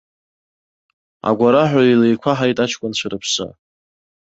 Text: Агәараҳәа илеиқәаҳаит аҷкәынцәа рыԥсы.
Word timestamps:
Агәараҳәа 1.29 1.81
илеиқәаҳаит 1.91 2.57
аҷкәынцәа 2.63 3.07
рыԥсы. 3.11 3.45